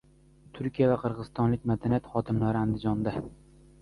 Turkiya 0.59 0.87
va 0.93 0.95
qirg‘izistonlik 1.03 1.67
madaniyat 1.73 2.09
xodimlari 2.15 2.63
Andijonda 2.63 3.15